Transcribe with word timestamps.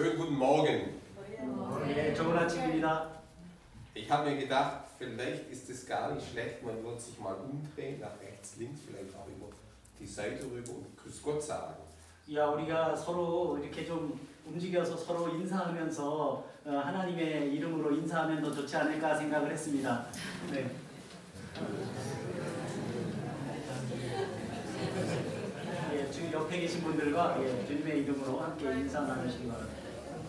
Schönen 0.00 0.16
guten 0.16 0.38
Morgen. 0.38 0.98
예, 1.88 2.14
좋은 2.14 2.34
아침입니다. 2.34 3.20
Ich 3.94 4.10
habe 4.10 4.30
mir 4.30 4.38
gedacht, 4.38 4.84
vielleicht 4.98 5.50
ist 5.50 5.68
es 5.68 5.86
gar 5.86 6.14
nicht 6.14 6.26
schlecht, 6.26 6.62
man 6.64 6.82
wird 6.82 6.98
sich 6.98 7.18
mal 7.18 7.34
umdrehen, 7.34 8.00
nach 8.00 8.18
rechts, 8.22 8.56
links, 8.56 8.80
vielleicht 8.86 9.14
auch 9.14 9.28
über 9.28 9.52
die 9.98 10.06
Seite 10.06 10.44
rüber 10.44 10.70
und 10.70 10.96
Grüß 10.96 11.22
Gott 11.22 11.42
sagen. 11.42 11.74
야, 12.32 12.46
우리가 12.46 12.96
서로 12.96 13.58
이렇게 13.62 13.84
좀 13.84 14.18
움직여서 14.46 14.96
서로 14.96 15.28
인사하면서 15.34 16.44
어, 16.64 16.70
하나님의 16.70 17.52
이름으로 17.56 17.94
인사하면 17.96 18.42
더 18.42 18.50
좋지 18.50 18.74
않을까 18.74 19.14
생각을 19.14 19.52
했습니다. 19.52 20.06
네. 20.50 20.70
예, 25.92 26.10
지금 26.10 26.32
옆에 26.32 26.58
계신 26.58 26.84
분들과 26.84 27.36
예, 27.42 27.66
주님의 27.66 28.00
이름으로 28.04 28.40
함께 28.40 28.64
인사 28.70 29.02
나누시기 29.02 29.46
바랍니다. 29.46 29.79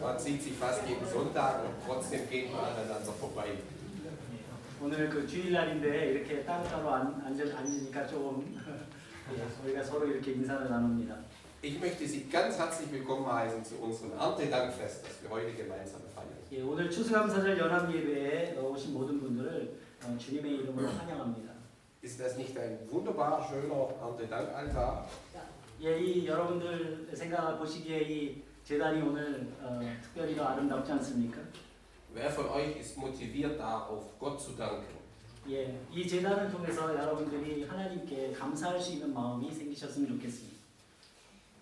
Man 0.01 0.19
sieht 0.19 0.43
sich 0.43 0.55
fast 0.55 0.87
jeden 0.87 1.07
Sonntag 1.07 1.65
und 1.65 1.75
trotzdem 1.87 2.29
geht 2.29 2.53
man 2.53 2.65
aneinander 2.65 3.13
vorbei. 3.13 3.49
예, 3.49 4.85
오늘 4.85 5.09
그 5.09 5.27
주일날인데 5.27 6.11
이렇게 6.13 6.45
따로따로 6.45 6.91
앉, 6.93 7.23
앉, 7.25 7.41
앉으니까 7.41 8.07
조금 8.07 8.61
예, 9.35 9.65
우리가 9.65 9.83
서로 9.83 10.07
이렇게 10.07 10.33
인사를 10.33 10.69
나눕니다. 10.69 11.17
Ich 11.63 11.81
möchte 11.81 12.07
Sie 12.07 12.29
ganz 12.31 12.59
herzlich 12.59 12.93
willkommen 12.93 13.27
heißen 13.27 13.65
zu 13.65 13.77
unserem 13.83 14.13
Erntedankfest, 14.13 15.05
das 15.05 15.23
wir 15.23 15.31
heute 15.31 15.53
gemeinsam 15.55 16.03
feiern. 16.15 16.37
예, 16.53 16.61
오늘 16.63 16.91
추수감사절 16.91 17.59
연합예배에 17.59 18.59
오신 18.59 18.93
모든 18.93 19.19
분들을 19.21 19.81
어, 20.05 20.17
주님의 20.19 20.59
이름으로 20.59 20.89
환영합니다. 20.89 21.53
Ist 22.03 22.21
das 22.21 22.37
nicht 22.37 22.57
ein 22.57 22.79
wunderbar 22.89 23.43
schöner 23.43 23.89
Erntedankaltar? 24.01 25.07
예, 25.83 25.99
이 25.99 26.27
여러분들 26.27 27.09
생각 27.15 27.59
보시기에 27.59 28.03
이 28.03 28.43
재단이 28.71 29.01
오늘 29.01 29.53
어, 29.63 29.81
특별히 30.03 30.35
더 30.35 30.45
아름답지 30.45 30.93
않습니까? 30.93 31.41
Wer 32.15 32.31
von 32.33 32.49
euch 32.49 32.77
ist 32.79 32.99
motiviert 32.99 33.59
darauf, 33.59 34.19
Gott 34.19 34.41
zu 34.41 34.57
danken? 34.57 34.97
예, 35.49 35.79
이 35.93 36.09
재단을 36.09 36.51
통해서 36.51 36.93
여러분들이 36.93 37.65
하나님께 37.65 38.33
감사할 38.33 38.81
수 38.81 38.95
있는 38.95 39.15
마음이 39.15 39.53
생기셨으면 39.53 40.09
좋겠습니다. 40.09 40.57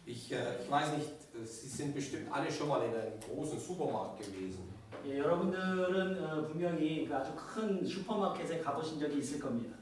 Ich, 0.06 0.32
äh, 0.32 0.62
ich 0.62 0.70
weiß 0.70 0.92
nicht, 0.96 1.10
äh, 1.34 1.44
Sie 1.44 1.68
sind 1.68 1.94
bestimmt 1.94 2.30
alle 2.32 2.50
schon 2.50 2.68
mal 2.68 2.82
in 2.82 2.94
einem 2.94 3.20
großen 3.20 3.58
Supermarkt 3.58 4.20
gewesen. 4.20 4.72
예, 5.06 5.18
여러분들은 5.18 6.24
어, 6.24 6.46
분명히 6.48 7.06
그 7.06 7.14
아주 7.14 7.32
큰 7.36 7.84
슈퍼마켓에 7.84 8.60
가보신 8.60 8.98
적이 8.98 9.18
있을 9.18 9.38
겁니다. 9.38 9.76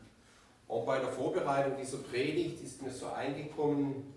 Und 0.66 0.86
bei 0.86 0.98
der 0.98 1.12
Vorbereitung 1.12 1.76
dieser 1.76 1.98
Predigt 1.98 2.62
ist 2.62 2.82
mir 2.82 2.90
so 2.90 3.06
eingekommen, 3.08 4.14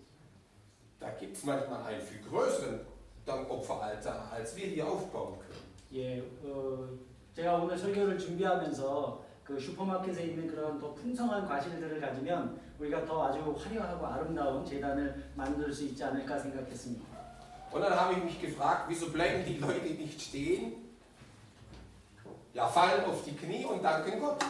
da 1.00 1.10
gibt 1.12 1.36
es 1.36 1.44
manchmal 1.44 1.84
einen 1.84 2.02
viel 2.02 2.22
größeren 2.28 2.80
Dankopferaltar, 3.27 4.31
als 4.33 4.57
wir 4.57 4.67
hier 4.67 4.87
aufbauen 4.87 5.39
können. 5.39 5.71
예, 5.93 6.23
어, 6.45 6.89
제가 7.35 7.57
오늘 7.57 7.77
설교를 7.77 8.19
준비하면서 8.19 9.25
그 9.45 9.59
슈퍼마켓에 9.59 10.25
있는 10.27 10.47
그런 10.47 10.79
더 10.79 10.95
풍성한 10.95 11.47
과실들을 11.49 12.01
가지면 12.01 12.61
우리가 12.79 13.05
더 13.05 13.27
아주 13.27 13.41
화려하고 13.59 14.07
아름다운 14.07 14.65
재단을 14.65 15.31
만들 15.35 15.73
수 15.73 15.85
있지 15.85 16.05
않을까 16.05 16.39
생각했습니다. 16.39 17.11
Und 17.73 17.83
dann 17.83 17.93
habe 17.95 18.15
ich 18.15 18.23
mich 18.25 18.41
gefragt, 18.41 18.87
wieso 18.89 19.11
bleiben 19.13 19.45
die 19.45 19.59
Leute 19.59 19.95
nicht 19.95 20.21
stehen? 20.21 20.91
Ja, 22.53 22.67
fallen 22.67 23.05
auf 23.05 23.23
die 23.25 23.33
Knie 23.37 23.65
und 23.65 23.83
danken 23.83 24.21
Gott. 24.21 24.45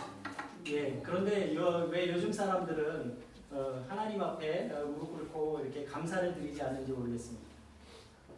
예, 0.66 1.00
그런데 1.02 1.54
요, 1.54 1.88
왜 1.90 2.12
요즘 2.12 2.32
사람들은 2.32 3.16
어, 3.52 3.84
하나님 3.88 4.22
앞에 4.22 4.70
어, 4.72 4.86
무릎 4.86 5.12
꿇고 5.16 5.60
이렇게 5.64 5.84
감사를 5.84 6.34
드리지 6.34 6.62
않는지 6.62 6.92
모르겠습니다. 6.92 7.49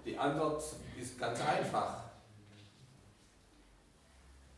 Die 0.06 0.18
Antwort 0.18 0.64
ist 1.00 1.20
ganz 1.20 1.40
einfach. 1.42 2.04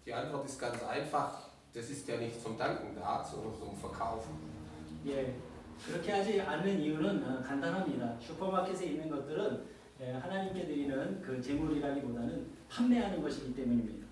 Die 0.06 0.14
Antwort 0.14 0.46
ist 0.46 0.60
ganz 0.60 0.82
einfach. 0.84 1.50
Das 1.74 1.90
ist 1.90 2.08
ja 2.08 2.18
nicht 2.18 2.42
zum 2.42 2.58
Danken 2.58 2.96
da, 2.96 3.24
sondern 3.24 3.54
zum 3.60 3.76
Verkaufen. 3.78 4.50
예, 5.06 5.34
그렇게 5.86 6.12
하지 6.12 6.42
않는 6.42 6.80
이유는 6.82 7.24
어, 7.24 7.42
간단합니다. 7.42 8.20
슈퍼마켓에 8.20 8.86
있는 8.86 9.10
것들은 9.10 9.66
예, 10.02 10.12
하나님께 10.12 10.66
드리는 10.66 11.22
그 11.22 11.42
재물이라기보다는 11.42 12.48
판매하는 12.70 13.22
것이기 13.22 13.56
때문입니다. 13.56 14.08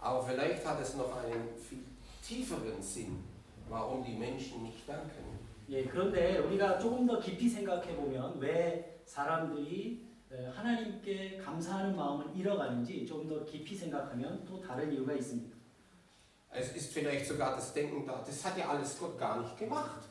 Aber 0.00 0.22
vielleicht 0.22 0.64
hat 0.66 0.80
es 0.80 0.94
noch 0.96 1.16
einen 1.16 1.56
viel 1.58 1.82
tieferen 2.22 2.82
Sinn, 2.82 3.24
warum 3.70 4.04
die 4.04 4.16
Menschen 4.16 4.62
nicht 4.62 4.86
danken. 4.86 5.24
예, 5.70 5.84
그런데 5.84 6.38
우리가 6.38 6.78
조금 6.78 7.06
더 7.06 7.18
깊이 7.18 7.48
생각해 7.48 7.96
보면 7.96 8.38
왜 8.38 9.00
사람들이 9.06 10.02
에, 10.02 10.07
하나님께 10.31 11.37
감사하는 11.37 11.95
마음을 11.95 12.25
잃어가는지 12.35 13.05
좀 13.05 13.27
더 13.27 13.43
깊이 13.45 13.75
생각하면 13.75 14.43
또 14.45 14.59
다른 14.61 14.91
이유가 14.93 15.13
있습니다. 15.13 15.57
Es 16.51 16.75
ist 16.75 16.93
vielleicht 16.93 17.25
sogar 17.27 17.55
das 17.55 17.73
Denken 17.73 18.05
da, 18.07 18.23
das 18.25 18.43
hat 18.43 18.57
ja 18.57 18.69
alles 18.69 18.97
Gott 18.99 19.17
gar 19.19 19.39
nicht 19.39 19.55
gemacht. 19.57 20.07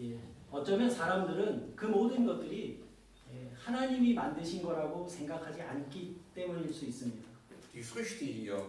예, 0.00 0.18
어쩌면 0.50 0.90
사람들은 0.90 1.74
그 1.76 1.86
모든 1.86 2.26
것들이 2.26 2.82
예, 3.32 3.50
하나님이 3.54 4.14
만드신 4.14 4.62
거라고 4.62 5.06
생각하지 5.06 5.62
않기 5.62 6.16
때문일 6.34 6.72
수 6.72 6.86
있습니다. 6.86 7.28
Die 7.72 7.82
Früchte 7.82 8.24
hier, 8.24 8.60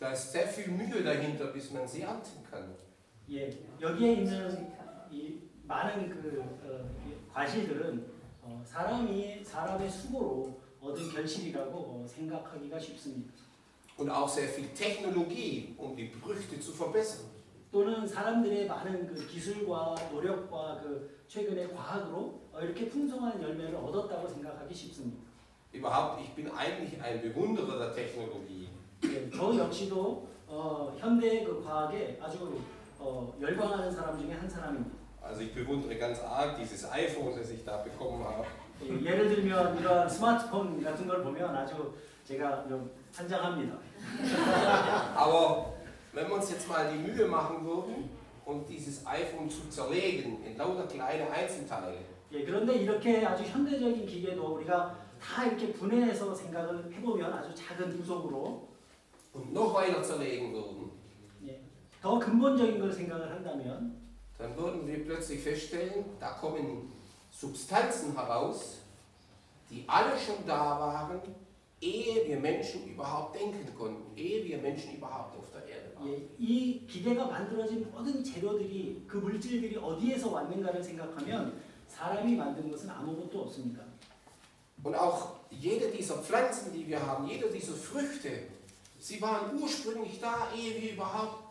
da 0.00 0.10
ist 0.12 0.32
sehr 0.32 0.48
viel 0.48 0.72
Mühe 0.72 1.02
dahinter, 1.04 1.52
bis 1.52 1.70
man 1.72 1.86
sie 1.86 2.02
ernten 2.02 2.42
kann. 2.50 2.74
예, 3.30 3.50
여기에 3.80 4.12
있는 4.12 4.72
이 5.10 5.38
많은 5.64 6.08
그 6.10 6.40
어, 6.64 6.90
이 7.06 7.14
과실들은 7.32 8.19
어, 8.50 8.64
사람이 8.66 9.44
사람의 9.44 9.88
수고로 9.88 10.60
얻은 10.80 11.12
결실이라고 11.12 11.72
어, 11.72 12.06
생각하기가 12.06 12.78
쉽습니다. 12.80 13.32
Und 13.96 14.10
auch 14.10 14.28
sehr 14.28 14.48
viel 14.48 14.74
Technologie, 14.74 15.76
um 15.78 15.94
die 15.94 16.10
Früchte 16.10 16.58
zu 16.58 16.72
verbessern. 16.72 17.28
또는 17.70 18.04
사람들의 18.04 18.66
많은 18.66 19.06
그 19.06 19.26
기술과 19.28 19.94
노력과 20.10 20.80
그 20.82 21.20
최근의 21.28 21.72
과학으로 21.72 22.40
어, 22.52 22.60
이렇게 22.60 22.88
풍성한 22.88 23.40
열매를 23.40 23.76
얻었다고 23.76 24.26
생각하기 24.26 24.74
쉽습니다. 24.74 25.22
Überhaupt, 25.72 26.20
ich 26.20 26.34
bin 26.34 26.50
eigentlich 26.50 27.00
ein 27.00 27.22
Bewunderer 27.22 27.78
der 27.78 27.94
Technologie. 27.94 28.68
예, 29.04 29.30
저 29.30 29.56
역시도 29.56 30.28
어, 30.48 30.96
현대 30.98 31.44
그 31.44 31.62
과학에 31.62 32.18
아주 32.20 32.60
어, 32.98 33.32
열광하는 33.40 33.92
사람 33.92 34.18
중에 34.18 34.32
한 34.32 34.50
사람입니다. 34.50 34.99
Also 35.22 35.42
ich 35.42 35.54
bewundere 35.54 35.96
ganz 35.96 36.20
arg 36.20 36.56
dieses 36.58 36.90
iPhone, 36.90 37.36
das 37.36 37.50
ich 37.50 37.64
da 37.64 37.78
bekommen 37.78 38.24
habe. 38.24 38.44
예, 38.82 39.04
예를 39.04 39.28
들면 39.28 39.78
이런 39.78 40.08
스마트폰 40.08 40.82
같은 40.82 41.06
걸 41.06 41.22
보면 41.22 41.54
아주 41.54 41.94
제가 42.24 42.66
좀 42.68 42.90
환장합니다. 43.14 43.76
Aber 45.14 45.74
wenn 46.12 46.28
wir 46.28 46.34
uns 46.36 46.50
jetzt 46.50 46.68
mal 46.68 46.90
die 46.90 46.98
Mühe 46.98 47.26
machen 47.28 47.64
würden, 47.64 48.08
um 48.46 48.64
dieses 48.66 49.06
iPhone 49.06 49.48
zu 49.48 49.68
zerlegen 49.68 50.42
in 50.44 50.56
lauter 50.56 50.86
kleine 50.88 51.30
Einzelteile, 51.30 51.98
예, 52.32 52.44
그런데 52.44 52.74
이렇게 52.76 53.24
아주 53.26 53.42
현대적인 53.44 54.06
기계도 54.06 54.54
우리가 54.54 54.96
다 55.20 55.44
이렇게 55.44 55.72
분해해서 55.72 56.34
생각을 56.34 56.90
해보면 56.92 57.32
아주 57.32 57.54
작은 57.54 57.90
부속으로 57.98 58.68
und 59.34 59.52
noch 59.52 59.76
weiter 59.76 60.02
zerlegen 60.02 60.52
würden, 60.54 60.90
예, 61.46 61.60
더 62.00 62.18
근본적인 62.18 62.80
걸 62.80 62.90
생각을 62.90 63.30
한다면 63.30 63.94
dann 64.39 64.55
würden 64.57 64.87
wir 64.87 65.03
plötzlich 65.05 65.41
feststellen, 65.41 66.05
da 66.19 66.31
kommen 66.31 66.91
Substanzen 67.31 68.13
heraus, 68.13 68.79
die 69.69 69.83
alle 69.87 70.17
schon 70.19 70.45
da 70.45 70.79
waren, 70.79 71.21
ehe 71.81 72.27
wir 72.27 72.39
Menschen 72.39 72.87
überhaupt 72.87 73.35
denken 73.35 73.65
konnten, 73.77 74.17
ehe 74.17 74.43
wir 74.43 74.57
Menschen 74.57 74.95
überhaupt 74.95 75.37
auf 75.37 75.51
der 75.51 75.67
Erde 75.67 75.95
waren. 75.95 76.07
예, 76.07 76.29
이 76.39 76.85
기계가 76.87 77.25
만들어진 77.25 77.89
모든 77.91 78.23
재료들이 78.23 79.03
그 79.07 79.17
물질들이 79.17 79.77
어디에서 79.77 80.31
왔는가를 80.31 80.83
생각하면 80.83 81.61
사람이 81.87 82.35
만든 82.35 82.71
것은 82.71 82.89
아무것도 82.89 83.41
없습니다. 83.41 83.83
Und 84.83 84.95
auch 84.95 85.39
jede 85.49 85.89
dieser 85.89 86.17
Pflanzen, 86.17 86.71
die 86.71 86.87
wir 86.87 87.01
haben, 87.05 87.27
jede 87.27 87.49
dieser 87.49 87.73
Früchte, 87.73 88.29
sie 88.99 89.19
waren 89.21 89.57
ursprünglich 89.59 90.19
da, 90.19 90.49
ehe 90.55 90.79
wir 90.81 90.93
überhaupt 90.93 91.43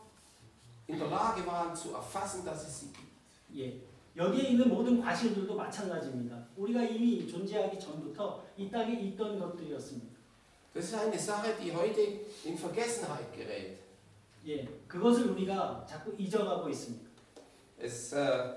in 0.90 0.98
der 0.98 1.08
Lage 1.08 1.46
waren 1.46 1.76
zu 1.76 1.94
erfassen, 1.94 2.44
dass 2.44 2.68
es 2.68 2.80
sie 2.82 2.88
gibt. 2.94 3.10
예, 3.56 3.80
여기에 4.18 4.50
있는 4.50 4.70
모든 4.70 5.00
과실들도 5.02 5.56
마찬가지입니다. 5.56 6.36
우리가 6.58 6.82
이미 6.84 7.28
존재하기 7.28 7.80
전부터 7.80 8.44
이 8.58 8.70
땅에 8.70 9.00
있던 9.00 9.40
것들이었습니다. 9.40 10.10
Das 10.74 10.86
ist 10.86 10.96
eine 10.96 11.18
Sache, 11.18 11.56
die 11.62 11.72
heute 11.74 12.02
in 12.46 12.58
Vergessenheit 12.58 13.32
gerät. 13.36 13.78
예, 14.48 14.68
그것을 14.88 15.30
우리가 15.32 15.86
자꾸 15.88 16.14
잊어가고 16.18 16.70
있습니다. 16.70 17.10
Es, 17.80 18.14
äh, 18.14 18.56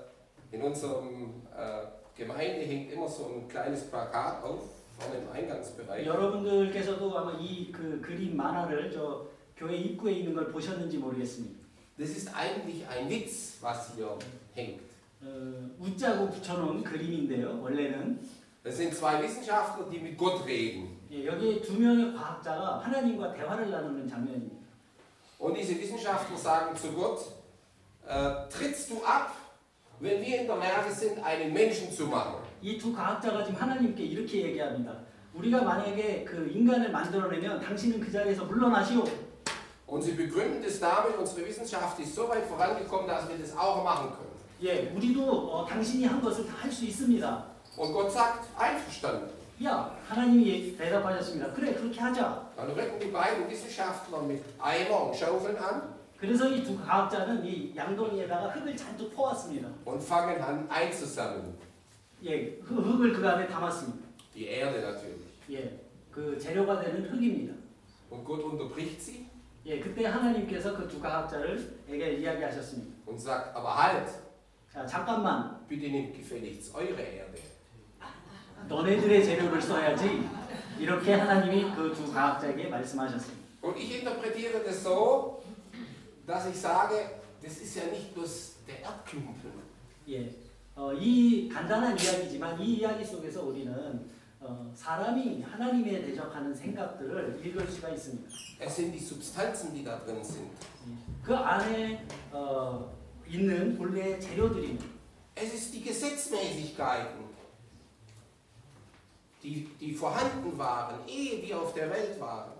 in 0.51 0.61
unserem 0.61 1.41
äh, 1.55 1.85
Gemeinde 2.15 2.65
hängt 2.65 2.91
immer 2.91 3.07
so 3.07 3.25
ein 3.27 3.47
kleines 3.47 3.89
Plakat 3.89 4.43
auf, 4.43 4.61
vorne 4.99 5.17
im 5.19 5.29
Eingangsbereich. 5.31 6.05
여러분들께서도 6.05 7.17
아마 7.17 7.37
이 7.39 7.71
그 7.71 7.99
그림 8.01 8.35
만화를 8.37 8.91
저 8.91 9.27
교회 9.55 9.77
입구에 9.77 10.13
있는 10.13 10.33
걸 10.33 10.51
보셨는지 10.51 10.97
모르겠습니다. 10.97 11.63
Das 11.97 12.09
ist 12.09 12.29
eigentlich 12.35 12.85
ein 12.87 13.09
Witz, 13.09 13.57
was 13.61 13.91
hier 13.95 14.17
hängt. 14.55 14.81
어, 15.21 15.69
웃자고 15.79 16.29
붙여놓은 16.29 16.83
그림인데요. 16.83 17.61
원래는 17.61 18.19
Das 18.63 18.77
sind 18.77 18.93
zwei 18.93 19.21
Wissenschaftler, 19.21 19.89
die 19.91 19.99
mit 19.99 20.17
Gott 20.17 20.45
reden. 20.45 20.97
예, 21.11 21.25
여기 21.25 21.61
두 21.61 21.73
명의 21.79 22.13
과학자가 22.13 22.79
하나님과 22.79 23.33
대화를 23.33 23.69
나누는 23.69 24.07
장면입니다. 24.07 24.63
Und 25.39 25.55
diese 25.55 25.75
Wissenschaftler 25.77 26.37
sagen 26.37 26.75
zu 26.75 26.91
Gott, 26.93 27.19
äh, 28.07 28.47
trittst 28.49 28.89
du 28.89 29.03
ab, 29.05 29.35
wenn 29.99 30.21
wir 30.21 30.41
in 30.41 30.47
der 30.47 30.55
Lage 30.57 30.91
sind, 30.91 31.19
einen 31.23 31.53
Menschen 31.53 31.91
zu 31.91 32.07
machen? 32.07 32.41
이 32.61 32.77
두 32.77 32.93
과학자가 32.93 33.43
지금 33.43 33.61
하나님께 33.61 34.01
이렇게 34.03 34.43
얘기합니다. 34.43 34.97
우리가 35.33 35.61
만약에 35.63 36.23
그 36.23 36.49
인간을 36.53 36.91
만들어내면 36.91 37.59
당신은 37.59 37.99
그 37.99 38.11
자리에서 38.11 38.45
물러나시오. 38.45 39.03
Und 39.92 40.02
sie 40.02 40.12
begründen 40.12 40.62
das 40.62 40.78
damit, 40.80 41.16
unsere 41.18 41.46
Wissenschaft 41.46 41.98
ist 42.00 42.14
so 42.14 42.28
weit 42.28 42.44
vorangekommen, 42.46 43.06
dass 43.06 43.26
wir 43.28 43.38
das 43.38 43.56
auch 43.56 43.82
machen 43.82 44.10
können. 44.10 44.28
예, 44.62 44.90
우리도 44.94 45.22
어, 45.24 45.64
당신이 45.66 46.04
한 46.04 46.20
것을 46.20 46.44
다 46.46 46.52
할 46.62 46.70
수 46.72 46.84
있습니다. 46.84 47.44
Und 47.78 47.92
Gott 47.92 48.10
sagt, 48.12 48.44
einverstanden. 48.58 49.30
야, 49.64 49.96
하나님이 50.08 50.48
예- 50.48 50.76
대답하셨습니다. 50.76 51.52
그래, 51.54 51.72
그렇게 51.74 52.00
하자. 52.00 52.48
Dann 52.56 52.70
rücken 52.72 52.98
die 53.00 53.10
beiden 53.12 53.48
Wissenschaftler 53.48 54.22
mit 54.22 54.42
Eimer 54.60 55.04
und 55.06 55.14
Schaufeln 55.16 55.56
an 55.56 55.94
그래서 56.18 56.48
이 56.48 56.64
두 56.64 56.76
과학자는 56.84 57.44
이 57.46 57.72
양동이에다가 57.76 58.48
흙을 58.50 58.76
잔뜩 58.76 59.14
퍼왔습니다. 59.14 59.68
und 59.86 60.02
fangen 60.04 60.42
an 60.42 60.68
einzusammeln. 60.70 61.54
예, 62.24 62.58
그 62.58 62.74
흙을 62.74 63.12
그 63.14 63.26
안에 63.28 63.46
담았습니다. 63.48 64.06
Die 64.34 64.46
Erde 64.48 64.80
natürlich. 64.82 65.22
예, 65.50 65.78
그 66.12 66.36
재료가 66.38 66.80
되는 66.80 67.04
흙입니다. 67.08 67.54
Und 68.10 68.24
Gott 68.26 68.42
unterbricht 68.42 69.00
sie 69.00 69.26
예, 69.65 69.79
그때 69.79 70.05
하나님께서 70.05 70.75
그 70.75 70.87
두 70.87 70.99
과학자를에게 70.99 72.17
이야기하셨습니다. 72.19 72.93
und 73.07 73.19
sagt, 73.21 73.55
aber 73.55 73.69
halt, 73.75 74.11
자, 74.71 74.85
잠깐만, 74.85 75.65
bitte 75.67 75.87
nehmt 75.87 76.13
gefälligst 76.15 76.73
eure 76.75 76.99
Erde. 77.01 77.41
너네들의 78.67 79.23
재료를 79.23 79.61
써야지. 79.61 80.27
이렇게 80.79 81.13
하나님이 81.13 81.75
그 81.75 81.93
두 81.93 82.11
과학자에게 82.11 82.67
말씀하셨습니다. 82.69 83.43
Und 83.61 83.77
ich 83.79 83.91
interpretiere 83.99 84.63
das 84.63 84.83
so, 84.83 85.41
dass 86.27 86.47
ich 86.47 86.57
sage, 86.59 87.21
das 87.41 87.61
ist 87.61 87.75
ja 87.77 87.85
nicht 87.87 88.13
bloß 88.13 88.55
der 88.67 88.79
Erdklumpen. 88.83 89.51
예, 90.09 90.29
어, 90.75 90.91
이 90.93 91.47
간단한 91.47 91.97
이야기지만 91.97 92.59
이 92.59 92.75
이야기 92.79 93.05
속에서 93.05 93.43
우리는 93.43 93.73
어, 93.73 93.99
사람이 94.75 95.41
하나님에 95.41 96.01
대적하는 96.01 96.53
생각들을 96.53 97.41
읽을 97.45 97.67
수가 97.67 97.89
있습니다. 97.89 98.29
Es 98.59 98.75
sind 98.75 98.91
die 98.91 98.99
Substanzen, 98.99 99.73
die 99.73 99.83
da 99.83 99.99
drin 100.03 100.23
sind. 100.23 100.49
그 101.23 101.35
안에 101.35 102.05
어, 102.31 102.91
있는 103.27 103.77
본래의 103.77 104.19
재료들입니다. 104.19 104.85
Es 105.35 105.53
ist 105.53 105.73
die 105.73 105.81
Gesetzmäßigkeiten, 105.81 107.23
die, 109.41 109.67
die 109.79 109.93
vorhanden 109.93 110.57
waren, 110.57 110.99
ehe 111.07 111.41
wir 111.41 111.59
auf 111.59 111.73
der 111.73 111.89
Welt 111.89 112.19
waren. 112.19 112.51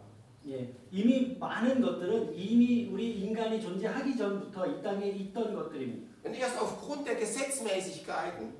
예, 0.47 0.73
이미 0.91 1.37
많은 1.39 1.81
것들은 1.81 2.35
이미 2.35 2.89
우리 2.91 3.21
인간이 3.21 3.61
존재하기 3.61 4.17
전부터 4.17 4.67
이 4.67 4.83
땅에 4.83 5.07
있던 5.07 5.53
것들입니다. 5.53 6.07
Und 6.25 6.35
erst 6.37 6.57
aufgrund 6.57 7.05
der 7.05 7.15
Gesetzmäßigkeiten 7.17 8.53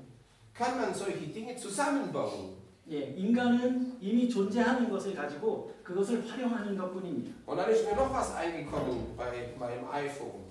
kann 0.54 0.76
man 0.76 0.94
solche 0.94 1.26
Dinge 1.32 1.56
zusammenbauen. 1.56 2.63
예, 2.90 3.14
인간은 3.16 3.96
이미 4.00 4.28
존재하는 4.28 4.90
것을 4.90 5.14
가지고 5.14 5.74
그것을 5.82 6.28
활용하는 6.30 6.76
것뿐입니다. 6.76 7.32
Und 7.46 7.56
dann 7.56 7.70
ist 7.70 7.84
mir 7.86 7.94
noch 7.94 8.12
was 8.12 8.34
eingekommen 8.34 9.16
bei 9.16 9.54
meinem 9.58 9.88
iPhone. 9.90 10.44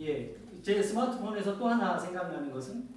예, 0.00 0.34
제 0.62 0.82
스마트폰에서 0.82 1.56
또 1.56 1.68
하나 1.68 1.98
생각나는 1.98 2.50
것은 2.50 2.94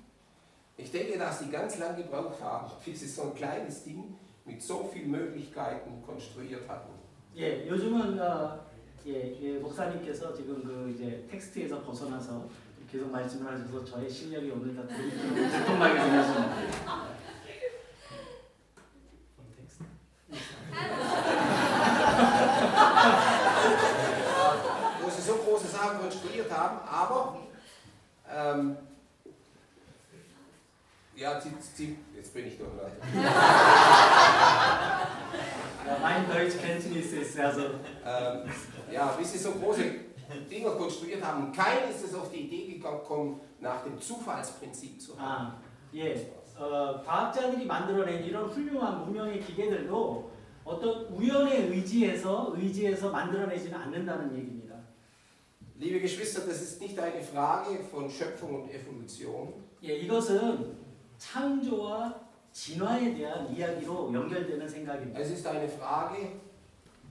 Ich 0.80 0.92
denke, 0.92 1.18
dass 1.18 1.40
die 1.40 1.50
ganz 1.50 1.80
lange 1.80 2.04
gebraucht 2.04 2.40
haben, 2.42 2.72
bis 2.86 3.00
sie 3.00 3.08
so 3.08 3.24
ein 3.24 3.36
kleines 3.36 3.84
Ding 3.84 4.16
mit 4.46 4.62
so 4.62 4.88
vielen 4.92 5.12
Möglichkeiten 5.12 6.02
konstruiert 6.06 6.68
hatten. 6.68 6.94
예, 7.36 7.68
요즘은 7.68 8.20
어, 8.20 8.60
예, 9.06 9.38
예, 9.42 9.58
목사님께서 9.60 10.34
지금 10.34 10.64
그 10.64 10.92
이제 10.94 11.28
텍스트에서 11.30 11.82
벗어나서 11.84 12.48
계속 12.92 13.12
말씀을 13.12 13.52
하셔서 13.52 13.86
저의 13.86 14.10
실력이 14.10 14.50
오늘 14.50 14.76
다 14.76 14.82
들통나게 14.88 16.00
생겼습니다. 16.00 17.17
große 25.87 25.87
Sachen 25.87 26.01
konstruiert 26.01 26.51
haben, 26.51 26.79
aber 26.89 27.39
ähm, 28.31 28.77
ja, 31.15 31.41
sie, 31.41 31.51
sie, 31.61 31.99
jetzt 32.17 32.35
bin 32.35 32.47
ich 32.47 32.59
durcheinander. 32.59 32.91
Ja, 35.85 35.99
mein 36.01 36.29
Deutsch 36.29 36.59
Kenntnis 36.63 37.13
ist 37.13 37.39
also 37.39 37.63
Ähm, 38.05 38.51
ja, 38.91 39.15
wie 39.19 39.25
sie 39.25 39.39
so 39.39 39.53
große 39.53 39.83
Dinger 40.51 40.71
konstruiert 40.71 41.23
haben, 41.23 41.53
keiner 41.53 41.89
ist 41.91 42.05
es 42.05 42.15
auf 42.15 42.31
die 42.31 42.47
Idee 42.47 42.79
gekommen, 42.79 43.41
nach 43.61 43.83
dem 43.83 44.01
Zufallsprinzip 44.01 45.01
zu 45.01 45.19
handeln. 45.19 45.53
아, 45.53 45.61
예, 45.95 46.33
어, 46.57 47.03
과학자들이 47.05 47.67
만들어낸 47.67 48.25
이런 48.25 48.49
훌륭한 48.49 49.01
문명의 49.01 49.41
기계들도 49.41 50.31
어떤 50.65 51.07
우연에 51.07 51.67
의지해서 51.67 52.55
의지해서 52.57 53.11
만들어내지는 53.11 53.79
않는다는 53.79 54.37
얘기입니다. 54.37 54.66
Liebe 55.79 56.01
Geschwister, 56.01 56.43
das 56.47 56.63
ist 56.63 56.81
nicht 56.81 56.99
eine 56.99 57.21
Frage 57.21 57.79
von 57.91 58.09
Schöpfung 58.09 58.63
und 58.63 58.71
Evolution. 58.71 59.53
예, 59.83 59.97
이것은 59.97 60.77
창조와 61.19 62.21
진화에 62.53 63.15
대한 63.15 63.53
이야기로 63.55 64.13
연결되는 64.13 64.69
생각입니다. 64.69 65.19
Es 65.19 65.31
ist 65.31 65.47
eine 65.47 65.69
Frage, 65.69 66.41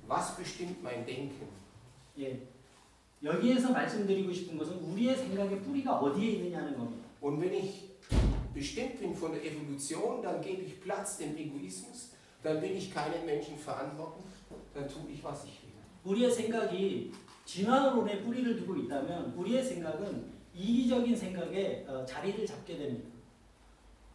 was 0.08 0.38
bestimmt 0.38 0.82
mein 0.82 1.06
Denken? 1.06 1.50
예, 2.18 2.40
여기에서 3.24 3.72
말씀드리고 3.72 4.32
싶은 4.32 4.58
것은 4.58 4.78
우리의 4.78 5.18
생각의 5.18 5.62
뿌리가 5.62 6.00
어디에 6.00 6.32
있느냐는 6.32 6.78
겁니다. 6.78 7.08
Und 7.22 7.42
wenn 7.42 7.54
ich 7.54 7.92
bestimmt 8.54 9.00
bin 9.00 9.14
von 9.14 9.34
der 9.34 9.44
Evolution, 9.44 10.22
dann 10.22 10.42
gebe 10.42 10.62
ich 10.64 10.82
Platz 10.82 11.18
dem 11.18 11.36
Egoismus, 11.38 12.12
dann 12.44 12.62
will 12.62 12.72
ich 12.72 12.94
keinen 12.94 13.26
Menschen 13.26 13.58
verantworten, 13.58 14.24
dann 14.74 14.88
tue 14.88 15.12
ich, 15.12 15.24
was 15.24 15.44
ich 15.46 15.62
will. 15.62 15.72
우리의 16.04 16.32
생각이 16.32 17.12
진화론에 17.47 18.23
뿌리를 18.23 18.57
두고 18.57 18.77
있다면 18.77 19.33
우리의 19.37 19.63
생각은 19.63 20.33
이기적인 20.53 21.17
생각에 21.17 21.87
어, 21.89 22.05
자리를 22.05 22.45
잡게 22.45 22.77
됩니다. 22.77 23.09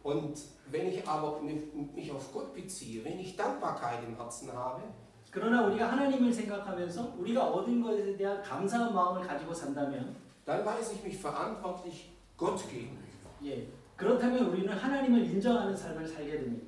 Und 0.04 0.36
wenn 0.70 0.88
ich 0.88 1.06
aber 1.08 1.40
mich 1.40 1.72
mich 1.94 2.10
auf 2.12 2.32
Gott 2.32 2.52
beziehe, 2.52 3.04
wenn 3.04 3.18
ich 3.18 3.36
Dankbarkeit 3.36 4.04
im 4.04 4.16
Herzen 4.16 4.52
habe, 4.52 4.82
그러나 5.30 5.64
우리가 5.66 5.92
하나님을 5.92 6.32
생각하면서 6.32 7.14
우리가 7.18 7.48
얻은 7.48 7.80
것에 7.80 8.16
대한 8.16 8.42
감사한 8.42 8.92
마음을 8.92 9.26
가지고 9.26 9.54
산다면 9.54 10.14
dann 10.44 10.64
weiß 10.64 10.92
ich 10.92 11.02
mich 11.02 11.18
verantwortlich 11.18 12.10
Gott 12.36 12.60
gegenüber. 12.68 13.00
예, 13.44 13.66
그렇다면 13.96 14.46
우리는 14.46 14.72
하나님을 14.72 15.24
인정하는 15.24 15.74
삶을 15.74 16.06
살게 16.06 16.32
됩니다. 16.32 16.66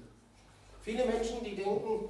Viele 0.82 1.04
Menschen, 1.06 1.42
die 1.42 1.56
denken, 1.56 2.08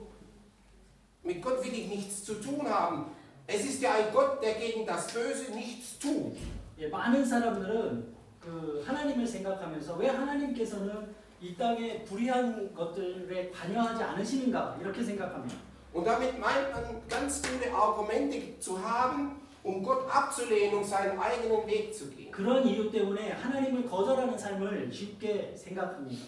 mit 1.24 1.42
Gott 1.42 1.64
will 1.64 1.72
ich 1.72 1.88
nichts 1.88 2.24
zu 2.24 2.34
tun 2.34 2.68
haben. 2.68 3.06
Es 3.46 3.64
ist 3.64 3.82
ja 3.82 3.94
ein 3.94 4.12
Gott, 4.12 4.42
der 4.42 4.54
gegen 4.54 4.86
das 4.86 5.12
Böse 5.12 5.52
nichts 5.52 5.98
tut. 5.98 6.36
예, 6.78 6.88
많은 6.88 7.24
사람들은 7.24 8.14
그 8.40 8.82
하나님을 8.86 9.26
생각하면서 9.26 9.96
왜 9.96 10.08
하나님께서는 10.08 11.14
이 11.40 11.54
땅에 11.56 12.02
불의한 12.04 12.74
것들에 12.74 13.50
관여하지 13.50 14.02
않으시는가 14.02 14.78
이렇게 14.80 15.02
생각합니다. 15.02 15.56
Und 15.92 16.04
damit 16.04 16.38
meint 16.38 16.72
man 16.72 17.02
ganz 17.08 17.40
viele 17.46 17.72
Argumente 17.72 18.58
zu 18.58 18.76
haben, 18.82 19.40
um 19.62 19.82
Gott 19.82 20.08
abzulehnen 20.10 20.78
und 20.78 20.84
seinen 20.84 21.18
eigenen 21.18 21.66
Weg 21.66 21.94
zu 21.94 22.10
gehen. 22.10 22.30
그런 22.32 22.66
이유 22.66 22.90
때문에 22.90 23.32
하나님을 23.32 23.86
거절하는 23.86 24.36
삶을 24.36 24.92
쉽게 24.92 25.54
생각합니다. 25.54 26.24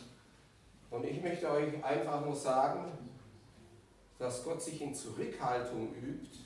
Und 0.90 1.04
ich 1.04 1.20
möchte 1.20 1.50
euch 1.50 1.82
einfach 1.82 2.24
nur 2.24 2.36
sagen, 2.36 2.92
dass 4.18 4.44
Gott 4.44 4.62
sich 4.62 4.80
in 4.80 4.94
Zurückhaltung 4.94 5.92
übt, 6.00 6.45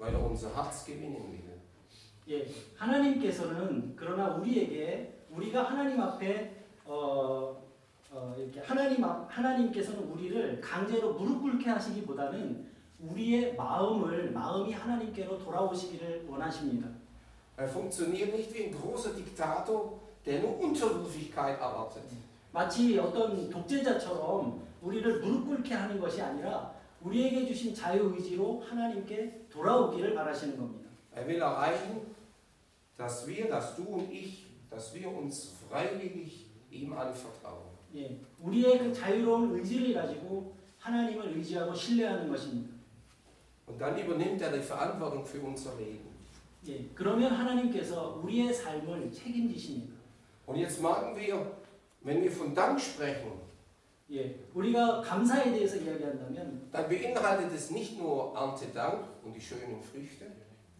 weil 0.00 0.14
er 0.14 0.26
unser 0.26 0.48
Herz 0.56 0.84
gewinnen 0.84 1.30
will. 1.30 1.50
예, 2.28 2.46
하나님께서는 2.76 3.94
그러나 3.96 4.28
우리에게 4.36 5.24
우리가 5.30 5.64
하나님 5.64 6.00
앞에 6.00 6.64
어, 6.86 7.60
어, 8.10 8.34
이렇게 8.38 8.60
하나님 8.60 9.04
앞 9.04 9.28
하나님께서는 9.28 10.04
우리를 10.10 10.60
강제로 10.60 11.12
무릎 11.12 11.42
꿇게 11.42 11.68
하시기보다는 11.68 12.68
우리의 13.00 13.56
마음을 13.56 14.30
마음이 14.32 14.72
하나님께로 14.72 15.38
돌아오시기를 15.38 16.26
원하십니다. 16.28 16.88
Er 17.58 17.68
funktioniert 17.68 18.32
nicht 18.32 18.54
wie 18.54 18.64
ein 18.64 18.72
großer 18.72 19.14
Diktator, 19.14 20.00
der 20.24 20.40
nur 20.40 20.58
Unterwürfigkeit 20.60 21.58
erwartet. 21.60 22.04
마치 22.52 22.98
어떤 22.98 23.50
독재자처럼 23.50 24.62
우리를 24.82 25.20
무릎 25.20 25.46
꿇게 25.46 25.74
하는 25.74 26.00
것이 26.00 26.22
아니라 26.22 26.79
우리에게 27.02 27.46
주신 27.46 27.74
자유 27.74 28.14
의지로 28.14 28.60
하나님께 28.60 29.46
돌아오기를 29.50 30.14
바라시는 30.14 30.56
겁니다. 30.56 30.90
Er 31.16 31.26
will 31.26 31.42
erreichen, 31.42 32.14
dass 32.96 33.26
wir, 33.26 33.48
dass 33.48 33.74
du 33.76 33.82
und 33.84 34.12
ich, 34.12 34.46
dass 34.70 34.94
wir 34.94 35.08
uns 35.08 35.54
freiwillig 35.68 36.46
ihm 36.70 36.92
anvertrauen. 36.92 37.70
예, 37.96 38.20
우리의 38.40 38.78
그 38.78 38.92
자유로운 38.92 39.56
의지를 39.56 39.94
가지고 39.94 40.54
하나님을 40.78 41.36
의지하고 41.36 41.74
신뢰하는 41.74 42.28
것입니다. 42.28 42.74
Und 43.66 43.78
dann 43.78 43.96
übernimmt 43.98 44.40
er 44.42 44.52
die 44.52 44.62
Verantwortung 44.62 45.24
für 45.24 45.40
unser 45.42 45.76
Leben. 45.76 46.10
예, 46.68 46.86
그러면 46.94 47.32
하나님께서 47.32 48.20
우리의 48.22 48.52
삶을 48.52 49.10
책임지십니다. 49.10 49.94
Und 50.46 50.58
jetzt 50.58 50.80
merken 50.80 51.16
wir, 51.16 51.56
wenn 52.02 52.22
wir 52.22 52.30
von 52.30 52.54
Dank 52.54 52.78
sprechen, 52.78 53.32
예, 54.12 54.40
우리가 54.54 55.02
감사에 55.02 55.52
대해서 55.52 55.76
이야기한다면, 55.76 56.68
dann 56.72 56.88
beinhaltet 56.88 57.52
es 57.52 57.70
nicht 57.70 57.96
nur 57.96 58.34
Erntedank 58.34 59.04
und 59.24 59.32
die 59.32 59.40
schönen 59.40 59.80
Früchte 59.80 60.26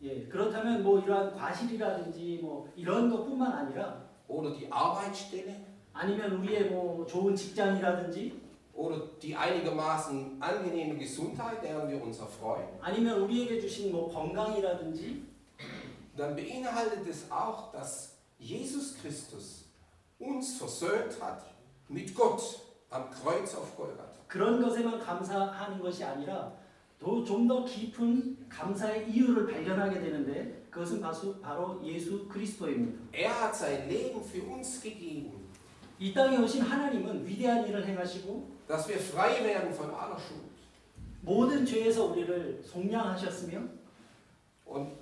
예, 0.03 0.27
그렇다면 0.27 0.83
뭐 0.83 0.99
이러한 0.99 1.35
과실이라든지 1.37 2.41
뭐 2.43 2.69
이런 2.75 3.11
것뿐만 3.11 3.53
아니라 3.53 4.09
oder 4.27 4.53
die 4.53 4.67
Arbeitsstelle 4.71 5.55
아니면 5.93 6.41
우리의 6.41 6.71
뭐 6.71 7.07
좋은 7.07 7.37
직장이라든지 7.37 8.41
oder 8.75 9.07
die 9.21 9.37
einigermaßen 9.37 10.39
angenehme 10.41 10.97
Gesundheit, 10.97 11.63
deren 11.63 11.89
wir 11.89 12.03
uns 12.03 12.19
erfreuen, 12.19 12.67
아니면 12.81 13.21
우리에게 13.21 13.61
주신 13.61 13.93
뭐 13.93 14.09
건강이라든지 14.11 15.23
dann 16.17 16.35
beinhaltet 16.35 17.07
es 17.07 17.31
auch, 17.31 17.71
dass 17.73 18.17
Jesus 18.39 18.97
Christus 19.01 19.67
uns 20.19 20.57
versöhnt 20.57 21.21
hat 21.21 21.45
mit 21.89 22.15
Gott 22.15 22.41
am 22.93 23.05
Kreuz 23.11 23.55
auf 23.57 23.77
Golgatha. 23.77 24.11
그런 24.29 24.61
것에만 24.63 24.99
감사하는 25.01 25.81
것이 25.81 26.05
아니라 26.05 26.53
좀 27.01 27.49
더 27.49 27.65
깊은 27.65 28.49
감사의 28.49 29.11
이유를 29.11 29.47
발견하게 29.47 30.01
되는데 30.01 30.67
그것은 30.71 31.01
바수- 31.01 31.41
바로 31.41 31.81
예수 31.85 32.29
그리스도입니다. 32.29 32.99
Er 33.15 33.29
hat 33.31 33.55
sein 33.57 33.89
Leben 33.89 34.23
für 34.23 34.43
uns 34.53 34.81
gegeben, 34.83 35.33
이 35.99 36.13
땅에 36.15 36.37
오신 36.39 36.63
하나님은 36.63 37.27
위대한 37.27 37.67
일을 37.67 37.87
행하시고 37.87 38.61
dass 38.69 38.87
wir 38.89 38.99
frei 38.99 39.43
werden 39.43 39.73
von 39.73 39.91
aller 39.95 40.17
Schuld. 40.19 40.49
모든 41.23 41.67
죄에서 41.67 42.05
우리를 42.07 42.63
속량하셨으며 42.65 43.61
Und 44.67 44.93